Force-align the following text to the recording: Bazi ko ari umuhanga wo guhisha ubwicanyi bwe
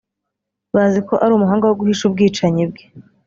Bazi 0.75 0.99
ko 1.07 1.13
ari 1.23 1.31
umuhanga 1.35 1.65
wo 1.67 1.77
guhisha 1.79 2.03
ubwicanyi 2.05 2.63
bwe 2.69 2.83